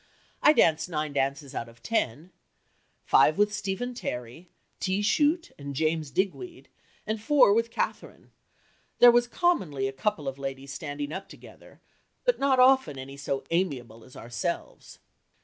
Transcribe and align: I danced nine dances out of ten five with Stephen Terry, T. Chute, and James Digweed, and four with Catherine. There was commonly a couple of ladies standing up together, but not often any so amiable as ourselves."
I 0.41 0.51
danced 0.53 0.89
nine 0.89 1.13
dances 1.13 1.53
out 1.53 1.69
of 1.69 1.83
ten 1.83 2.31
five 3.03 3.37
with 3.37 3.53
Stephen 3.53 3.93
Terry, 3.93 4.49
T. 4.79 5.03
Chute, 5.03 5.51
and 5.59 5.75
James 5.75 6.09
Digweed, 6.09 6.69
and 7.05 7.21
four 7.21 7.53
with 7.53 7.69
Catherine. 7.69 8.31
There 8.97 9.11
was 9.11 9.27
commonly 9.27 9.87
a 9.87 9.93
couple 9.93 10.27
of 10.27 10.39
ladies 10.39 10.73
standing 10.73 11.13
up 11.13 11.29
together, 11.29 11.81
but 12.25 12.39
not 12.39 12.59
often 12.59 12.97
any 12.97 13.15
so 13.15 13.43
amiable 13.51 14.03
as 14.03 14.15
ourselves." 14.17 14.97